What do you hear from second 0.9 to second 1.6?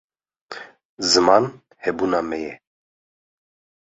ziman